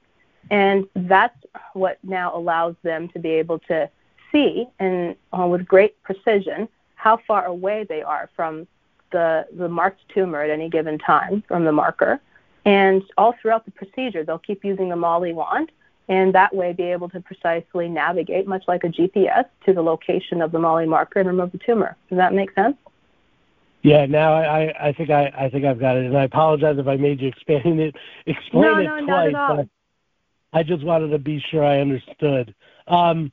And 0.49 0.87
that's 0.95 1.37
what 1.73 1.97
now 2.03 2.35
allows 2.35 2.75
them 2.83 3.07
to 3.09 3.19
be 3.19 3.29
able 3.29 3.59
to 3.59 3.89
see 4.31 4.67
and 4.79 5.15
uh, 5.37 5.45
with 5.45 5.65
great 5.65 6.01
precision 6.03 6.67
how 6.95 7.17
far 7.27 7.45
away 7.45 7.85
they 7.87 8.01
are 8.01 8.29
from 8.35 8.67
the, 9.11 9.45
the 9.57 9.67
marked 9.67 10.01
tumor 10.13 10.41
at 10.41 10.49
any 10.49 10.69
given 10.69 10.97
time 10.97 11.43
from 11.47 11.65
the 11.65 11.71
marker 11.71 12.19
and 12.65 13.03
all 13.17 13.33
throughout 13.41 13.65
the 13.65 13.71
procedure, 13.71 14.23
they'll 14.23 14.39
keep 14.39 14.63
using 14.63 14.89
the 14.89 14.95
MOLLI 14.95 15.33
wand 15.33 15.71
and 16.11 16.33
that 16.35 16.53
way 16.53 16.73
be 16.73 16.83
able 16.83 17.07
to 17.09 17.21
precisely 17.21 17.87
navigate, 17.87 18.45
much 18.45 18.63
like 18.67 18.83
a 18.83 18.87
GPS, 18.87 19.45
to 19.65 19.73
the 19.73 19.81
location 19.81 20.41
of 20.41 20.51
the 20.51 20.59
MOLLI 20.59 20.85
marker 20.85 21.19
and 21.19 21.27
remove 21.27 21.53
the 21.53 21.57
tumor. 21.57 21.95
Does 22.09 22.17
that 22.17 22.33
make 22.33 22.53
sense? 22.53 22.75
Yeah, 23.81 24.05
now 24.05 24.33
I, 24.33 24.89
I 24.89 24.93
think 24.93 25.09
I, 25.09 25.31
I 25.35 25.49
think 25.49 25.65
I've 25.65 25.79
got 25.79 25.95
it, 25.95 26.05
and 26.05 26.17
I 26.17 26.25
apologize 26.25 26.77
if 26.77 26.87
I 26.87 26.97
made 26.97 27.21
you 27.21 27.29
explain 27.29 27.79
it 27.79 27.95
explain 28.25 28.63
no, 28.63 28.77
it 28.79 28.83
no, 28.83 29.05
twice. 29.05 29.31
Not 29.31 29.51
at 29.51 29.59
all. 29.59 29.69
I 30.53 30.63
just 30.63 30.83
wanted 30.83 31.09
to 31.09 31.17
be 31.17 31.41
sure 31.49 31.63
I 31.63 31.79
understood. 31.79 32.53
Um, 32.87 33.31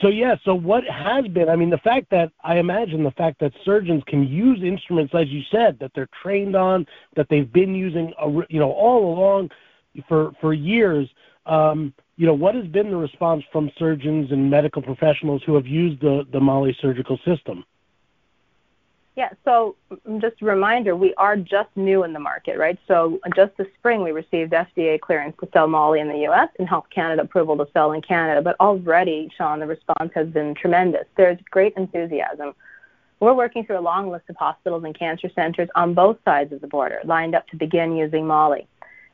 so 0.00 0.08
yeah, 0.08 0.36
so 0.44 0.54
what 0.54 0.84
has 0.84 1.26
been? 1.28 1.48
I 1.48 1.56
mean, 1.56 1.70
the 1.70 1.78
fact 1.78 2.10
that 2.10 2.32
I 2.42 2.58
imagine 2.58 3.04
the 3.04 3.10
fact 3.12 3.40
that 3.40 3.52
surgeons 3.64 4.02
can 4.06 4.26
use 4.26 4.62
instruments, 4.62 5.14
as 5.14 5.28
you 5.28 5.42
said, 5.50 5.78
that 5.80 5.92
they're 5.94 6.08
trained 6.22 6.56
on, 6.56 6.86
that 7.16 7.26
they've 7.28 7.52
been 7.52 7.74
using, 7.74 8.12
you 8.48 8.60
know, 8.60 8.70
all 8.72 9.14
along 9.14 9.50
for 10.08 10.32
for 10.40 10.52
years. 10.52 11.08
Um, 11.46 11.92
you 12.16 12.26
know, 12.26 12.34
what 12.34 12.54
has 12.54 12.66
been 12.66 12.90
the 12.90 12.96
response 12.96 13.42
from 13.52 13.70
surgeons 13.78 14.30
and 14.30 14.48
medical 14.48 14.80
professionals 14.80 15.42
who 15.44 15.54
have 15.54 15.66
used 15.66 16.00
the 16.00 16.26
the 16.32 16.40
MOLLI 16.40 16.76
surgical 16.80 17.18
system? 17.24 17.64
Yeah, 19.16 19.30
so 19.44 19.76
mm, 19.90 20.20
just 20.20 20.42
a 20.42 20.44
reminder, 20.44 20.96
we 20.96 21.14
are 21.14 21.36
just 21.36 21.68
new 21.76 22.02
in 22.02 22.12
the 22.12 22.18
market, 22.18 22.58
right? 22.58 22.78
So 22.88 23.20
just 23.36 23.56
this 23.56 23.68
spring, 23.78 24.02
we 24.02 24.10
received 24.10 24.52
FDA 24.52 25.00
clearance 25.00 25.36
to 25.40 25.48
sell 25.52 25.68
MOLLI 25.68 26.00
in 26.00 26.08
the 26.08 26.18
U.S. 26.20 26.48
and 26.58 26.68
Health 26.68 26.86
Canada 26.92 27.22
approval 27.22 27.56
to 27.58 27.68
sell 27.72 27.92
in 27.92 28.02
Canada. 28.02 28.42
But 28.42 28.56
already, 28.58 29.30
Sean, 29.36 29.60
the 29.60 29.66
response 29.66 30.10
has 30.14 30.28
been 30.28 30.54
tremendous. 30.54 31.04
There's 31.16 31.38
great 31.50 31.74
enthusiasm. 31.76 32.54
We're 33.20 33.34
working 33.34 33.64
through 33.64 33.78
a 33.78 33.80
long 33.80 34.10
list 34.10 34.24
of 34.28 34.36
hospitals 34.36 34.82
and 34.84 34.98
cancer 34.98 35.30
centers 35.34 35.68
on 35.76 35.94
both 35.94 36.18
sides 36.24 36.52
of 36.52 36.60
the 36.60 36.66
border, 36.66 37.00
lined 37.04 37.36
up 37.36 37.46
to 37.48 37.56
begin 37.56 37.96
using 37.96 38.26
MOLLI. 38.26 38.66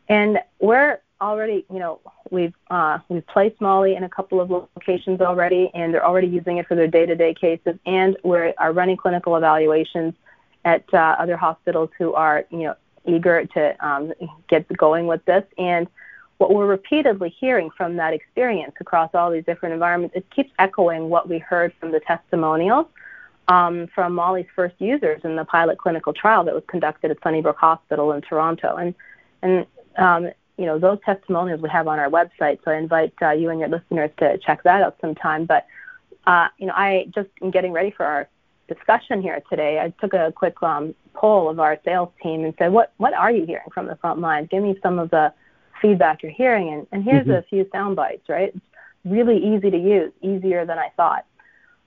And 0.09 0.39
we're 0.61 1.01
already, 1.21 1.65
you 1.73 1.79
know, 1.79 2.01
we've 2.31 2.55
uh, 2.71 2.99
we've 3.09 3.27
placed 3.27 3.61
MOLLI 3.61 3.97
in 3.97 4.05
a 4.05 4.09
couple 4.09 4.41
of 4.41 4.51
locations 4.51 5.21
already, 5.21 5.71
and 5.75 5.93
they're 5.93 6.05
already 6.05 6.29
using 6.29 6.59
it 6.59 6.67
for 6.67 6.75
their 6.75 6.87
day-to-day 6.87 7.35
cases. 7.35 7.79
And 7.87 8.17
we 8.25 8.39
are 8.39 8.73
running 8.73 8.97
clinical 8.97 9.37
evaluations 9.37 10.15
at 10.65 10.85
uh, 10.93 11.17
other 11.19 11.37
hospitals 11.37 11.91
who 11.99 12.15
are, 12.15 12.45
you 12.51 12.61
know, 12.61 12.75
eager 13.07 13.45
to 13.47 13.87
um, 13.87 14.13
get 14.49 14.69
going 14.77 15.07
with 15.07 15.25
this. 15.25 15.45
And 15.59 15.89
what 16.39 16.55
we're 16.55 16.67
repeatedly 16.67 17.31
hearing 17.31 17.71
from 17.77 17.97
that 17.97 18.15
experience 18.15 18.75
across 18.81 19.11
all 19.15 19.31
these 19.31 19.45
different 19.45 19.75
environments, 19.75 20.17
it 20.17 20.29
keeps 20.31 20.51
echoing 20.59 21.09
what 21.09 21.29
we 21.29 21.39
heard 21.39 21.73
from 21.79 21.93
the 21.93 22.01
testimonials 22.01 22.87
um, 23.49 23.89
from 23.95 24.15
MOLLI's 24.15 24.47
first 24.55 24.75
users 24.79 25.21
in 25.25 25.37
the 25.37 25.45
pilot 25.45 25.79
clinical 25.79 26.13
trial 26.13 26.45
that 26.45 26.55
was 26.55 26.63
conducted 26.67 27.11
at 27.11 27.21
Sunnybrook 27.23 27.57
Hospital 27.57 28.13
in 28.13 28.23
Toronto. 28.23 28.77
And 28.77 28.95
and 29.43 29.67
um, 29.97 30.31
you 30.61 30.67
know, 30.67 30.79
those 30.79 30.99
testimonials 31.07 31.63
we 31.63 31.71
have 31.71 31.89
on 31.89 31.99
our 31.99 32.11
website. 32.11 32.59
So 32.63 32.71
I 32.71 32.77
invite 32.77 33.15
uh, 33.23 33.31
you 33.31 33.49
and 33.49 33.59
your 33.59 33.71
listeners 33.71 34.11
to 34.19 34.37
check 34.37 34.63
that 34.65 34.83
out 34.83 34.99
sometime. 35.01 35.47
But, 35.47 35.67
uh, 36.27 36.49
you 36.59 36.67
know, 36.67 36.75
I 36.77 37.07
just 37.15 37.31
in 37.41 37.51
getting 37.51 37.73
ready 37.73 37.91
for 37.91 38.05
our 38.05 38.29
discussion 38.69 39.23
here 39.23 39.43
today, 39.49 39.81
I 39.81 39.89
took 40.03 40.13
a 40.13 40.33
quick 40.37 40.63
um, 40.63 40.95
poll 41.15 41.49
of 41.49 41.59
our 41.59 41.79
sales 41.83 42.11
team 42.23 42.45
and 42.45 42.53
said, 42.59 42.73
what, 42.73 42.93
what 42.99 43.15
are 43.15 43.33
you 43.33 43.47
hearing 43.47 43.71
from 43.73 43.87
the 43.87 43.97
front 43.97 44.21
lines? 44.21 44.49
Give 44.51 44.63
me 44.63 44.79
some 44.83 44.99
of 44.99 45.09
the 45.09 45.33
feedback 45.81 46.23
you're 46.23 46.31
hearing. 46.31 46.69
And, 46.75 46.87
and 46.93 47.03
here's 47.03 47.23
mm-hmm. 47.23 47.33
a 47.33 47.43
few 47.43 47.67
sound 47.73 47.97
bites, 47.97 48.29
right? 48.29 48.53
It's 48.55 48.67
really 49.07 49.39
easy 49.39 49.71
to 49.71 49.79
use, 49.79 50.13
easier 50.21 50.67
than 50.67 50.79
I 50.79 50.91
thought. 50.95 51.25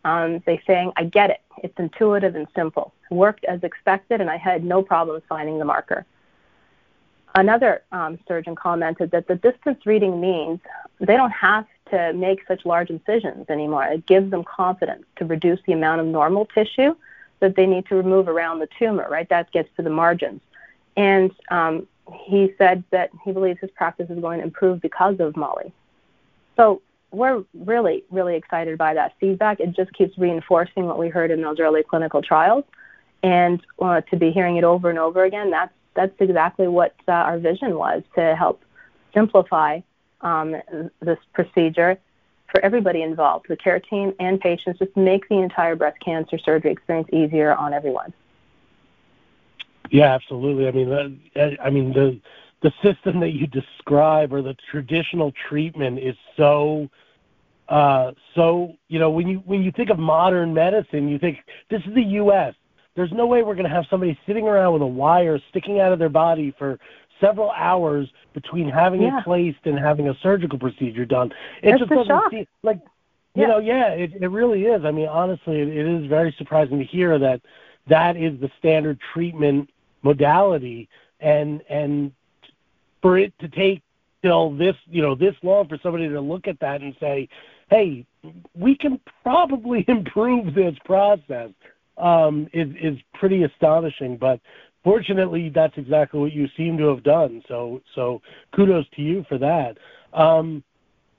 Um, 0.03 0.42
they 0.48 0.60
saying, 0.65 0.94
I 0.98 1.03
get 1.03 1.30
it. 1.30 1.42
It's 1.63 1.77
intuitive 1.77 2.36
and 2.36 2.48
simple. 2.56 2.92
Worked 3.12 3.46
as 3.46 3.63
expected, 3.63 4.20
and 4.20 4.32
I 4.32 4.38
had 4.38 4.63
no 4.63 4.82
problems 4.82 5.22
finding 5.30 5.60
the 5.60 5.65
marker. 5.65 6.08
Another 7.36 7.82
um, 7.92 8.20
surgeon 8.28 8.56
commented 8.56 9.12
that 9.12 9.28
the 9.28 9.36
distance 9.36 9.86
reading 9.86 10.22
means 10.22 10.60
they 11.00 11.18
don't 11.18 11.32
have 11.32 11.66
to 11.90 12.13
make 12.13 12.42
such 12.48 12.66
large 12.66 12.90
incisions 12.90 13.50
anymore. 13.50 13.86
It 13.86 14.06
gives 14.06 14.30
them 14.30 14.44
confidence 14.44 15.06
to 15.18 15.25
reduce 15.25 15.60
the 15.66 15.74
amount 15.74 16.02
of 16.02 16.08
normal 16.08 16.46
tissue 16.46 16.96
that 17.40 17.56
they 17.56 17.66
need 17.66 17.86
to 17.88 17.96
remove 17.96 18.28
around 18.28 18.60
the 18.60 18.70
tumor, 18.80 19.08
right? 19.10 19.28
That 19.30 19.52
gets 19.52 19.70
to 19.78 19.82
the 19.82 19.90
margins. 19.90 20.42
And 20.96 21.32
um, 21.50 21.88
he 22.12 22.54
said 22.58 22.84
that 22.92 23.10
he 23.24 23.32
believes 23.32 23.60
his 23.60 23.72
practice 23.72 24.10
is 24.10 24.20
going 24.20 24.40
to 24.40 24.46
improve 24.46 24.80
because 24.82 25.20
of 25.20 25.36
MOLLI. 25.36 25.72
So 26.56 26.82
we're 27.12 27.44
really, 27.54 28.04
really 28.12 28.36
excited 28.36 28.78
by 28.78 28.94
that 28.94 29.13
feedback. 29.20 29.60
It 29.60 29.72
just 29.72 29.92
keeps 29.94 30.18
reinforcing 30.18 30.86
what 30.86 31.00
we 31.00 31.10
heard 31.10 31.32
in 31.32 31.42
those 31.42 31.60
early 31.60 31.84
clinical 31.84 32.22
trials. 32.22 32.63
And 33.24 33.62
uh, 33.80 34.02
to 34.02 34.18
be 34.18 34.32
hearing 34.32 34.58
it 34.58 34.63
over 34.63 34.90
and 34.90 35.00
over 35.00 35.24
again, 35.24 35.50
that's 35.50 35.74
that's 35.96 36.16
exactly 36.20 36.68
what 36.68 36.96
uh, 37.08 37.12
our 37.12 37.38
vision 37.38 37.78
was 37.78 38.04
to 38.16 38.36
help 38.36 38.62
simplify 39.14 39.80
um, 40.22 40.56
this 41.02 41.20
procedure 41.34 41.98
for 42.50 42.64
everybody 42.64 43.02
involved, 43.02 43.48
the 43.50 43.58
care 43.58 43.80
team 43.80 44.14
and 44.20 44.40
patients, 44.40 44.80
just 44.80 44.96
make 44.96 45.28
the 45.28 45.40
entire 45.40 45.76
breast 45.76 45.98
cancer 46.04 46.38
surgery 46.38 46.72
experience 46.72 47.10
easier 47.12 47.56
on 47.56 47.74
everyone. 47.74 48.14
Yeah, 49.90 50.14
absolutely. 50.14 50.68
I 50.68 50.72
mean, 50.72 50.92
uh, 50.92 51.50
I 51.62 51.70
mean 51.70 51.94
the 51.94 52.20
the 52.62 52.72
system 52.82 53.20
that 53.20 53.32
you 53.32 53.46
describe 53.48 54.34
or 54.34 54.42
the 54.42 54.56
traditional 54.72 55.34
treatment 55.50 56.00
is 56.00 56.16
so 56.38 56.90
uh, 57.68 58.12
so 58.36 58.76
you 58.88 59.00
know 59.00 59.10
when 59.10 59.28
you 59.28 59.38
when 59.46 59.64
you 59.64 59.72
think 59.72 59.90
of 59.90 60.00
modern 60.00 60.54
medicine, 60.54 61.08
you 61.10 61.20
think 61.20 61.40
this 61.70 61.82
is 61.86 61.94
the 61.94 62.04
U.S. 62.04 62.54
There's 62.96 63.12
no 63.12 63.26
way 63.26 63.42
we're 63.42 63.56
going 63.56 63.68
to 63.68 63.74
have 63.74 63.86
somebody 63.90 64.18
sitting 64.28 64.48
around 64.48 64.74
with 64.74 64.82
a 64.82 64.88
wire 64.88 65.40
sticking 65.50 65.80
out 65.80 65.92
of 65.92 66.00
their 66.00 66.10
body 66.10 66.54
for 66.58 66.80
several 67.20 67.52
hours 67.52 68.08
between 68.34 68.70
having 68.70 69.02
yeah. 69.02 69.20
it 69.20 69.24
placed 69.24 69.66
and 69.66 69.80
having 69.80 70.10
a 70.10 70.18
surgical 70.22 70.60
procedure 70.60 71.06
done. 71.06 71.32
It 71.62 71.72
That's 71.72 71.80
just 71.80 71.90
doesn't 71.90 72.08
shock. 72.08 72.32
seem 72.32 72.48
like 72.62 72.80
you 73.36 73.44
yeah. 73.44 73.48
know, 73.48 73.58
yeah, 73.58 73.88
it 73.90 74.14
it 74.22 74.28
really 74.28 74.66
is. 74.66 74.86
I 74.86 74.92
mean, 74.92 75.08
honestly, 75.08 75.60
it, 75.60 75.70
it 75.70 75.88
is 75.88 76.08
very 76.08 76.34
surprising 76.38 76.78
to 76.78 76.86
hear 76.86 77.18
that 77.18 77.42
that 77.88 78.16
is 78.16 78.40
the 78.40 78.50
standard 78.60 79.00
treatment 79.14 79.70
modality 80.04 80.88
and 81.20 81.62
and 81.70 82.12
for 83.02 83.18
it 83.18 83.34
to 83.40 83.48
take 83.48 83.82
till 84.22 84.52
this, 84.52 84.76
you 84.90 85.02
know, 85.02 85.16
this 85.16 85.36
long 85.44 85.68
for 85.68 85.78
somebody 85.82 86.08
to 86.08 86.22
look 86.22 86.48
at 86.48 86.60
that 86.60 86.82
and 86.82 86.96
say, 87.00 87.28
"Hey, 87.70 88.06
we 88.54 88.76
can 88.76 89.00
probably 89.24 89.84
improve 89.88 90.54
this 90.54 90.76
process." 90.86 91.50
Um, 91.98 92.48
is 92.54 92.70
is 92.82 92.98
pretty 93.14 93.44
astonishing. 93.44 94.18
But 94.18 94.40
fortunately, 94.84 95.50
that's 95.50 95.78
exactly 95.78 96.20
what 96.20 96.34
you 96.34 96.48
seem 96.58 96.78
to 96.78 96.88
have 96.88 97.04
done. 97.04 97.44
So 97.48 97.82
so 97.96 98.22
kudos 98.56 98.86
to 98.96 99.02
you 99.02 99.26
for 99.30 99.38
that. 99.38 99.78
Um, 100.14 100.64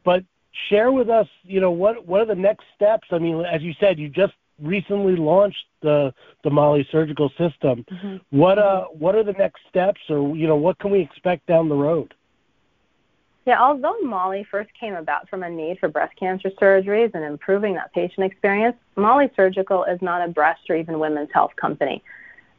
but 0.05 0.25
share 0.69 0.93
with 0.93 1.09
us, 1.09 1.27
you 1.43 1.61
know, 1.61 1.71
what 1.71 2.07
what 2.07 2.21
are 2.21 2.27
the 2.27 2.35
next 2.35 2.65
steps? 2.75 3.09
I 3.11 3.19
mean, 3.19 3.45
as 3.45 3.63
you 3.63 3.73
said, 3.81 3.99
you 3.99 4.09
just 4.09 4.35
recently 4.61 5.17
launched 5.17 5.65
the 5.83 6.13
the 6.43 6.51
MOLLI 6.51 6.87
surgical 6.91 7.29
system. 7.31 7.85
Mm-hmm. 7.91 8.17
What 8.31 8.59
uh 8.59 8.85
what 8.85 9.15
are 9.15 9.25
the 9.25 9.33
next 9.33 9.61
steps, 9.69 10.01
or 10.09 10.37
you 10.37 10.47
know, 10.47 10.57
what 10.57 10.79
can 10.79 10.91
we 10.91 11.01
expect 11.01 11.47
down 11.47 11.69
the 11.69 11.75
road? 11.75 12.15
Yeah, 13.47 13.61
although 13.61 13.97
MOLLI 14.03 14.47
first 14.51 14.71
came 14.79 14.95
about 14.95 15.29
from 15.29 15.43
a 15.43 15.51
need 15.51 15.79
for 15.79 15.89
breast 15.89 16.17
cancer 16.17 16.51
surgeries 16.61 17.15
and 17.15 17.23
improving 17.23 17.75
that 17.75 17.93
patient 17.93 18.25
experience, 18.25 18.77
MOLLI 18.97 19.31
Surgical 19.37 19.85
is 19.85 20.01
not 20.01 20.27
a 20.27 20.29
breast 20.33 20.63
or 20.71 20.77
even 20.77 20.99
women's 20.99 21.29
health 21.33 21.55
company. 21.57 22.03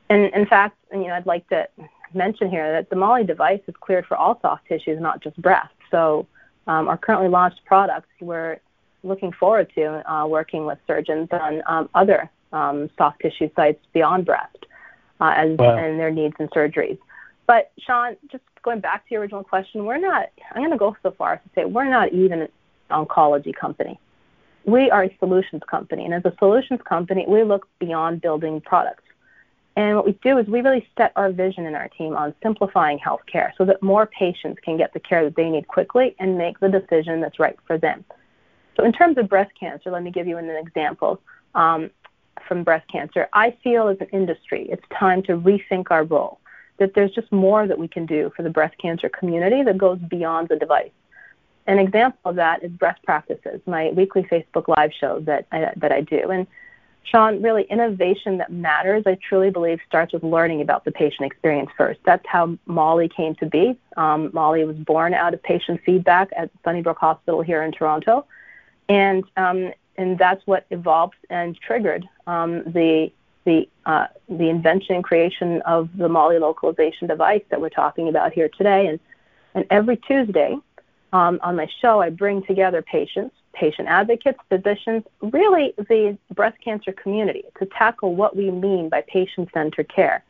And 0.10 0.32
in 0.34 0.46
fact, 0.46 0.78
you 0.92 1.08
know, 1.08 1.14
I'd 1.14 1.26
like 1.26 1.48
to 1.50 1.68
mention 2.14 2.52
here 2.52 2.72
that 2.72 2.92
the 2.92 2.96
MOLLI 2.96 3.26
device 3.26 3.62
is 3.68 3.74
cleared 3.80 4.06
for 4.06 4.16
all 4.16 4.40
soft 4.42 4.68
tissues, 4.68 5.02
not 5.02 5.24
just 5.24 5.42
breast. 5.42 5.74
So 5.90 6.28
um, 6.68 6.88
our 6.88 6.98
currently 6.98 7.30
launched 7.30 7.66
products, 7.66 8.10
we're 8.22 8.60
looking 9.04 9.32
forward 9.32 9.72
to 9.76 10.12
uh, 10.12 10.28
working 10.28 10.66
with 10.66 10.78
surgeons 10.86 11.30
on 11.32 11.64
um, 11.66 11.90
other 11.96 12.30
um, 12.54 12.92
soft 12.96 13.22
tissue 13.22 13.50
sites 13.56 13.84
beyond 13.92 14.26
breast 14.26 14.66
uh, 15.20 15.34
and, 15.36 15.58
wow. 15.58 15.78
and 15.78 16.00
their 16.00 16.12
needs 16.12 16.36
and 16.38 16.50
surgeries. 16.52 17.00
But 17.48 17.72
Sean, 17.80 18.18
just 18.32 18.44
going 18.66 18.80
back 18.82 19.08
to 19.08 19.14
your 19.14 19.22
original 19.22 19.44
question, 19.44 19.86
we're 19.86 20.00
not, 20.00 20.26
I'm 20.52 20.62
going 20.62 20.72
to 20.72 20.78
go 20.78 20.98
so 21.04 21.12
far 21.12 21.34
as 21.34 21.40
to 21.44 21.50
say 21.54 21.66
we're 21.66 21.90
not 21.90 22.12
even 22.12 22.42
an 22.42 22.50
oncology 22.90 23.56
company. 23.56 23.98
We 24.66 24.90
are 24.90 25.04
a 25.04 25.16
solutions 25.20 25.62
company. 25.70 26.04
And 26.04 26.14
as 26.14 26.26
a 26.26 26.34
solutions 26.40 26.82
company, 26.84 27.26
we 27.28 27.44
look 27.44 27.68
beyond 27.80 28.22
building 28.22 28.60
products. 28.60 29.04
And 29.78 29.96
what 29.96 30.06
we 30.06 30.14
do 30.24 30.40
is 30.40 30.48
we 30.48 30.62
really 30.62 30.88
set 30.98 31.12
our 31.16 31.32
vision 31.32 31.66
in 31.66 31.76
our 31.76 31.90
team 31.90 32.16
on 32.16 32.34
simplifying 32.42 32.98
healthcare 32.98 33.52
so 33.58 33.66
that 33.66 33.84
more 33.84 34.08
patients 34.08 34.60
can 34.64 34.78
get 34.78 34.94
the 34.94 35.00
care 35.00 35.24
that 35.26 35.36
they 35.36 35.50
need 35.50 35.68
quickly 35.68 36.16
and 36.18 36.38
make 36.38 36.60
the 36.60 36.70
decision 36.70 37.22
that's 37.22 37.40
right 37.40 37.58
for 37.68 37.78
them. 37.78 38.04
So, 38.78 38.84
in 38.84 38.94
terms 38.94 39.18
of 39.18 39.30
breast 39.30 39.52
cancer, 39.60 39.92
let 39.92 40.02
me 40.02 40.12
give 40.12 40.28
you 40.28 40.38
an 40.38 40.50
example 40.50 41.22
um, 41.56 41.92
from 42.48 42.64
breast 42.64 42.90
cancer. 42.90 43.28
I 43.34 43.56
feel 43.64 43.90
as 43.90 43.98
an 44.00 44.08
industry, 44.14 44.68
it's 44.70 44.84
time 44.98 45.22
to 45.24 45.38
rethink 45.38 45.88
our 45.92 46.06
role 46.06 46.40
that 46.78 46.94
there's 46.94 47.12
just 47.12 47.32
more 47.32 47.68
that 47.68 47.80
we 47.80 47.88
can 47.88 48.06
do 48.06 48.32
for 48.36 48.44
the 48.44 48.50
breast 48.50 48.78
cancer 48.78 49.10
community 49.10 49.64
that 49.64 49.78
goes 49.78 50.00
beyond 50.00 50.50
the 50.50 50.56
device. 50.56 50.92
An 51.68 51.80
example 51.80 52.32
of 52.32 52.36
that 52.36 52.64
is 52.64 52.72
breast 52.72 53.02
practices, 53.04 53.60
my 53.66 53.90
weekly 53.92 54.24
Facebook 54.24 54.68
live 54.68 54.92
show 54.94 55.20
that 55.22 55.48
I, 55.52 55.72
that 55.78 55.92
I 55.92 56.02
do. 56.02 56.30
And 56.30 56.46
Sean, 57.04 57.42
really 57.42 57.64
innovation 57.64 58.38
that 58.40 58.52
matters, 58.52 59.04
I 59.06 59.18
truly 59.28 59.52
believe, 59.52 59.80
starts 59.88 60.14
with 60.14 60.24
learning 60.24 60.62
about 60.62 60.86
the 60.86 60.92
patient 60.92 61.26
experience 61.26 61.70
first. 61.78 62.00
That's 62.04 62.26
how 62.28 62.58
MOLLI 62.68 63.10
came 63.16 63.36
to 63.36 63.46
be. 63.46 63.78
Um, 63.96 64.32
MOLLI 64.32 64.66
was 64.66 64.76
born 64.78 65.14
out 65.14 65.34
of 65.34 65.42
patient 65.44 65.82
feedback 65.86 66.30
at 66.36 66.50
Sunnybrook 66.64 66.98
Hospital 66.98 67.42
here 67.42 67.64
in 67.64 67.72
Toronto, 67.72 68.26
and 68.90 69.24
um, 69.38 69.72
and 69.98 70.18
that's 70.18 70.46
what 70.46 70.66
evolved 70.72 71.16
and 71.30 71.58
triggered 71.60 72.08
um, 72.28 72.64
the 72.64 73.12
the 73.46 73.70
uh, 73.86 74.08
the 74.28 74.50
invention 74.50 74.96
and 74.96 75.04
creation 75.04 75.62
of 75.62 75.90
the 75.96 76.10
MOLLI 76.10 76.40
localization 76.40 77.08
device 77.08 77.44
that 77.50 77.62
we're 77.62 77.70
talking 77.70 78.10
about 78.10 78.34
here 78.34 78.50
today. 78.50 78.88
And 78.88 79.00
and 79.54 79.66
every 79.70 79.98
Tuesday 79.98 80.58
um, 81.14 81.40
on 81.42 81.56
my 81.56 81.68
show, 81.82 82.02
I 82.02 82.10
bring 82.10 82.44
together 82.44 82.82
patients, 82.82 83.36
patient 83.54 83.88
advocates, 83.88 84.40
physicians, 84.50 85.04
really 85.22 85.74
the 85.78 86.18
breast 86.34 86.58
cancer 86.62 86.92
community 86.92 87.44
to 87.60 87.66
tackle 87.66 88.16
what 88.16 88.36
we 88.36 88.52
mean 88.52 88.90
by 88.90 89.02
patient-centered 89.08 89.88
care. 89.88 90.24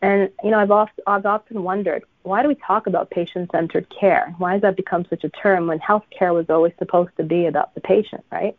And 0.00 0.30
you 0.42 0.50
know, 0.50 0.58
I've 0.58 0.72
often, 0.72 1.04
I've 1.06 1.26
often 1.26 1.62
wondered 1.62 2.02
why 2.24 2.42
do 2.42 2.48
we 2.48 2.56
talk 2.56 2.86
about 2.86 3.10
patient-centered 3.10 3.88
care? 3.90 4.34
Why 4.38 4.54
has 4.54 4.62
that 4.62 4.76
become 4.76 5.06
such 5.08 5.22
a 5.22 5.28
term 5.28 5.68
when 5.68 5.78
healthcare 5.78 6.34
was 6.34 6.46
always 6.48 6.72
supposed 6.78 7.16
to 7.16 7.24
be 7.24 7.46
about 7.46 7.74
the 7.74 7.80
patient, 7.80 8.24
right? 8.32 8.56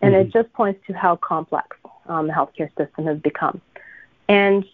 And 0.00 0.14
mm-hmm. 0.14 0.28
it 0.28 0.32
just 0.32 0.52
points 0.52 0.84
to 0.88 0.92
how 0.92 1.16
complex 1.16 1.76
um, 2.06 2.26
the 2.26 2.32
healthcare 2.32 2.68
system 2.76 3.06
has 3.06 3.18
become. 3.18 3.60
And 4.28 4.64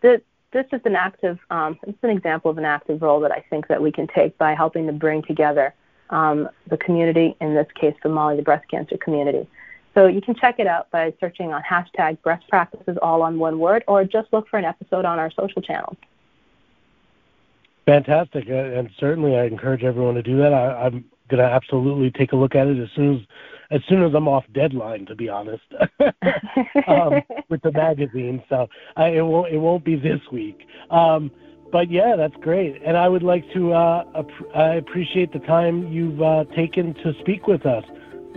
the, 0.00 0.22
this 0.52 0.66
is 0.72 0.80
an 0.84 0.96
active, 0.96 1.38
um, 1.50 1.78
it's 1.86 1.98
an 2.02 2.10
example 2.10 2.50
of 2.50 2.58
an 2.58 2.64
active 2.64 3.02
role 3.02 3.20
that 3.20 3.32
I 3.32 3.44
think 3.50 3.68
that 3.68 3.82
we 3.82 3.92
can 3.92 4.06
take 4.06 4.36
by 4.38 4.54
helping 4.54 4.86
to 4.86 4.92
bring 4.92 5.22
together 5.22 5.74
um, 6.10 6.48
the 6.68 6.76
community, 6.76 7.36
in 7.40 7.54
this 7.54 7.66
case, 7.74 7.94
the 8.02 8.08
MOLLI, 8.08 8.36
the 8.36 8.42
breast 8.42 8.68
cancer 8.70 8.96
community. 8.96 9.48
So 9.94 10.06
you 10.06 10.20
can 10.20 10.34
check 10.34 10.58
it 10.58 10.66
out 10.66 10.90
by 10.90 11.14
searching 11.20 11.52
on 11.52 11.62
hashtag 11.62 12.20
breast 12.22 12.46
practices 12.48 12.98
all 13.00 13.22
on 13.22 13.38
one 13.38 13.58
word, 13.58 13.82
or 13.88 14.04
just 14.04 14.32
look 14.32 14.48
for 14.48 14.58
an 14.58 14.64
episode 14.64 15.04
on 15.04 15.18
our 15.18 15.30
social 15.30 15.62
channels. 15.62 15.96
Fantastic, 17.86 18.48
uh, 18.48 18.52
and 18.52 18.90
certainly 18.98 19.36
I 19.36 19.44
encourage 19.44 19.84
everyone 19.84 20.16
to 20.16 20.22
do 20.22 20.36
that. 20.38 20.52
I, 20.52 20.84
I'm 20.84 21.04
going 21.28 21.42
to 21.42 21.50
absolutely 21.50 22.10
take 22.10 22.32
a 22.32 22.36
look 22.36 22.54
at 22.54 22.66
it 22.66 22.78
as 22.78 22.88
soon 22.94 23.16
as 23.16 23.20
as 23.70 23.80
soon 23.88 24.02
as 24.02 24.14
I'm 24.14 24.28
off 24.28 24.44
deadline, 24.54 25.06
to 25.06 25.14
be 25.14 25.28
honest, 25.28 25.64
um, 26.88 27.22
with 27.48 27.62
the 27.62 27.72
magazine. 27.72 28.42
So 28.48 28.68
I, 28.96 29.08
it 29.08 29.22
won't 29.22 29.52
it 29.52 29.58
won't 29.58 29.84
be 29.84 29.96
this 29.96 30.20
week. 30.32 30.66
Um, 30.90 31.30
but 31.72 31.90
yeah, 31.90 32.14
that's 32.16 32.36
great, 32.36 32.80
and 32.84 32.96
I 32.96 33.08
would 33.08 33.24
like 33.24 33.44
to 33.54 33.72
uh, 33.72 34.04
ap- 34.16 34.56
I 34.56 34.74
appreciate 34.74 35.32
the 35.32 35.40
time 35.40 35.92
you've 35.92 36.22
uh, 36.22 36.44
taken 36.54 36.94
to 36.94 37.12
speak 37.20 37.46
with 37.46 37.66
us. 37.66 37.84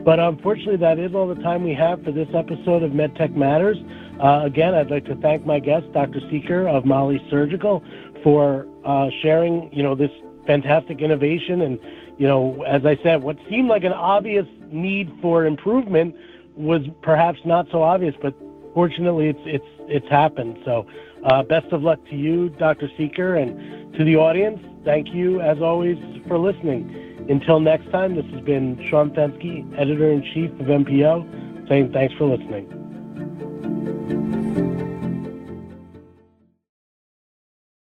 But 0.03 0.19
unfortunately, 0.19 0.77
that 0.77 0.97
is 0.97 1.13
all 1.13 1.27
the 1.27 1.41
time 1.41 1.63
we 1.63 1.73
have 1.73 2.03
for 2.03 2.11
this 2.11 2.29
episode 2.33 2.83
of 2.83 2.91
MedTech 2.91 3.35
Matters. 3.35 3.77
Uh, 4.21 4.41
again, 4.45 4.73
I'd 4.73 4.89
like 4.89 5.05
to 5.05 5.15
thank 5.17 5.45
my 5.45 5.59
guest, 5.59 5.91
Dr. 5.93 6.19
Seeker 6.31 6.67
of 6.67 6.85
MOLLI 6.85 7.19
Surgical, 7.29 7.83
for 8.23 8.65
uh, 8.85 9.09
sharing, 9.21 9.69
you 9.73 9.83
know, 9.83 9.95
this 9.95 10.11
fantastic 10.47 11.01
innovation 11.01 11.61
and 11.61 11.79
you 12.19 12.27
know, 12.27 12.61
as 12.63 12.85
I 12.85 12.97
said, 13.01 13.23
what 13.23 13.37
seemed 13.49 13.69
like 13.69 13.85
an 13.85 13.93
obvious 13.93 14.45
need 14.71 15.11
for 15.21 15.45
improvement 15.45 16.15
was 16.55 16.81
perhaps 17.01 17.39
not 17.45 17.67
so 17.71 17.81
obvious, 17.81 18.13
but 18.21 18.35
fortunately, 18.73 19.29
it's 19.29 19.39
it's 19.45 19.65
it's 19.87 20.09
happened. 20.09 20.57
So, 20.65 20.85
uh, 21.23 21.43
best 21.43 21.67
of 21.71 21.81
luck 21.81 21.99
to 22.09 22.15
you, 22.15 22.49
Dr. 22.49 22.89
Seeker, 22.97 23.35
and 23.35 23.93
to 23.95 24.03
the 24.03 24.17
audience. 24.17 24.59
Thank 24.83 25.13
you, 25.13 25.39
as 25.39 25.59
always, 25.61 25.97
for 26.27 26.37
listening. 26.37 27.25
Until 27.29 27.61
next 27.61 27.89
time, 27.89 28.15
this 28.15 28.25
has 28.33 28.41
been 28.41 28.85
Sean 28.89 29.11
Fenske, 29.11 29.79
editor 29.79 30.11
in 30.11 30.21
chief 30.33 30.51
of 30.59 30.67
MPO, 30.67 31.69
saying 31.69 31.93
thanks 31.93 32.13
for 32.15 32.25
listening. 32.25 32.67